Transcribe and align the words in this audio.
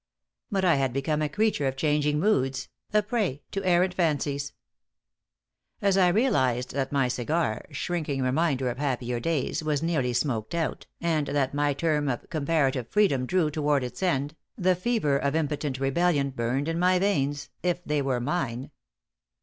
But 0.49 0.65
I 0.65 0.77
had 0.77 0.93
become 0.93 1.21
a 1.21 1.29
creature 1.29 1.67
of 1.67 1.75
changing 1.75 2.19
moods, 2.19 2.69
a 2.91 3.03
prey 3.03 3.43
to 3.51 3.63
errant 3.63 3.93
fancies. 3.93 4.51
As 5.79 5.95
I 5.95 6.07
realized 6.07 6.71
that 6.73 6.91
my 6.91 7.07
cigar 7.07 7.65
shrinking 7.69 8.23
reminder 8.23 8.71
of 8.71 8.79
happier 8.79 9.19
days 9.19 9.63
was 9.63 9.83
nearly 9.83 10.13
smoked 10.13 10.55
out, 10.55 10.87
and 10.99 11.27
that 11.27 11.53
my 11.53 11.75
term 11.75 12.09
of 12.09 12.27
comparative 12.31 12.87
freedom 12.87 13.27
drew 13.27 13.51
toward 13.51 13.83
its 13.83 14.01
end, 14.01 14.35
the 14.57 14.73
fever 14.73 15.19
of 15.19 15.35
impotent 15.35 15.79
rebellion 15.79 16.31
burned 16.31 16.67
in 16.67 16.79
my 16.79 16.97
veins 16.97 17.51
if 17.61 17.83
they 17.85 18.01
were 18.01 18.19
mine. 18.19 18.71